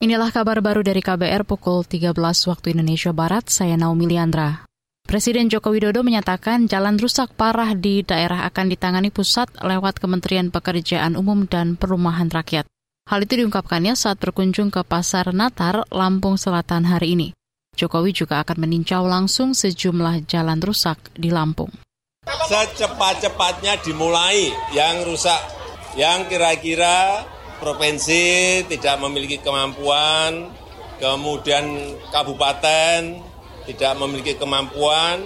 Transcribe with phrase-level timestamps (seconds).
[0.00, 2.16] Inilah kabar baru dari KBR pukul 13
[2.48, 4.64] waktu Indonesia Barat, saya Naomi Liandra.
[5.04, 11.20] Presiden Joko Widodo menyatakan jalan rusak parah di daerah akan ditangani pusat lewat Kementerian Pekerjaan
[11.20, 12.64] Umum dan Perumahan Rakyat.
[13.12, 17.28] Hal itu diungkapkannya saat berkunjung ke Pasar Natar, Lampung Selatan hari ini.
[17.76, 21.76] Jokowi juga akan meninjau langsung sejumlah jalan rusak di Lampung.
[22.24, 25.44] Secepat-cepatnya dimulai yang rusak,
[25.92, 27.20] yang kira-kira
[27.60, 30.48] provinsi tidak memiliki kemampuan,
[30.96, 33.20] kemudian kabupaten
[33.68, 35.20] tidak memiliki kemampuan,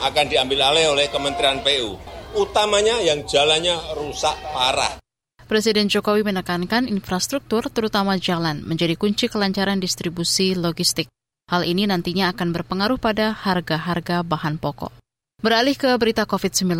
[0.00, 1.98] akan diambil alih oleh Kementerian PU.
[2.32, 5.02] Utamanya yang jalannya rusak parah.
[5.44, 11.12] Presiden Jokowi menekankan infrastruktur, terutama jalan, menjadi kunci kelancaran distribusi logistik.
[11.52, 14.94] Hal ini nantinya akan berpengaruh pada harga-harga bahan pokok.
[15.44, 16.72] Beralih ke berita COVID-19.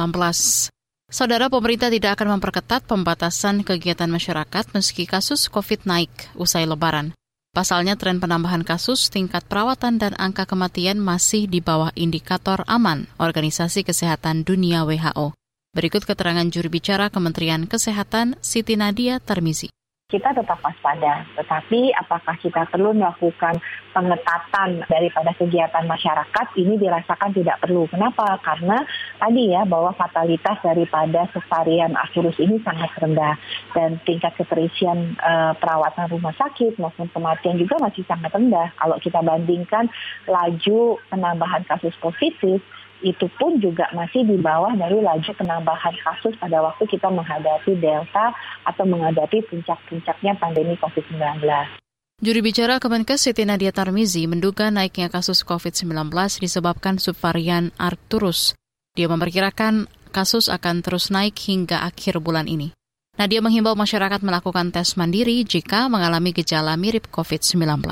[1.12, 6.08] Saudara pemerintah tidak akan memperketat pembatasan kegiatan masyarakat meski kasus COVID naik
[6.40, 7.12] usai lebaran.
[7.52, 13.84] Pasalnya tren penambahan kasus, tingkat perawatan dan angka kematian masih di bawah indikator aman Organisasi
[13.84, 15.36] Kesehatan Dunia WHO.
[15.76, 19.68] Berikut keterangan juru bicara Kementerian Kesehatan Siti Nadia Tarmizi
[20.12, 21.24] kita tetap waspada.
[21.40, 23.56] Tetapi apakah kita perlu melakukan
[23.96, 27.88] pengetatan daripada kegiatan masyarakat ini dirasakan tidak perlu.
[27.88, 28.36] Kenapa?
[28.44, 28.84] Karena
[29.16, 33.40] tadi ya bahwa fatalitas daripada subvarian virus ini sangat rendah
[33.72, 38.68] dan tingkat keterisian uh, perawatan rumah sakit maupun kematian juga masih sangat rendah.
[38.76, 39.88] Kalau kita bandingkan
[40.28, 42.60] laju penambahan kasus positif
[43.02, 48.30] itu pun juga masih di bawah dari laju penambahan kasus pada waktu kita menghadapi Delta
[48.66, 51.42] atau menghadapi puncak-puncaknya pandemi COVID-19.
[52.22, 58.54] Juri bicara Kemenkes Siti Nadia Tarmizi menduga naiknya kasus COVID-19 disebabkan subvarian Arcturus.
[58.94, 62.70] Dia memperkirakan kasus akan terus naik hingga akhir bulan ini.
[63.18, 67.82] Nadia menghimbau masyarakat melakukan tes mandiri jika mengalami gejala mirip COVID-19.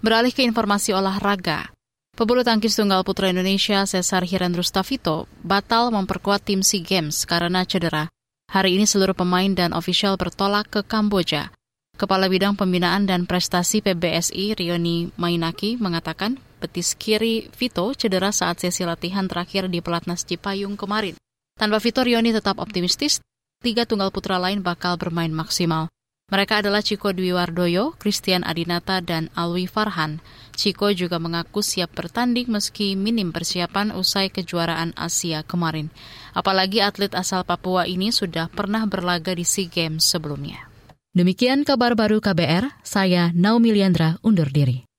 [0.00, 1.74] Beralih ke informasi olahraga,
[2.20, 8.12] Pebulu tangkis tunggal putra Indonesia Cesar Hirandrustavito batal memperkuat tim SEA Games karena cedera.
[8.52, 11.48] Hari ini seluruh pemain dan ofisial bertolak ke Kamboja.
[11.96, 18.84] Kepala Bidang Pembinaan dan Prestasi PBSI Rioni Mainaki mengatakan betis kiri Vito cedera saat sesi
[18.84, 21.16] latihan terakhir di Pelatnas Cipayung kemarin.
[21.56, 23.24] Tanpa Vito, Rioni tetap optimistis
[23.64, 25.88] tiga tunggal putra lain bakal bermain maksimal.
[26.30, 30.22] Mereka adalah Ciko Dwi Wardoyo, Christian Adinata, dan Alwi Farhan.
[30.54, 35.90] Ciko juga mengaku siap bertanding meski minim persiapan usai kejuaraan Asia kemarin.
[36.30, 40.70] Apalagi atlet asal Papua ini sudah pernah berlaga di SEA Games sebelumnya.
[41.10, 44.89] Demikian kabar baru KBR, saya Naomi Liandra undur diri.